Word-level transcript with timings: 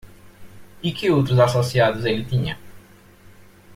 E 0.81 0.91
que 0.91 1.11
outros 1.11 1.37
associados 1.39 2.05
ele 2.05 2.25
tinha? 2.25 2.57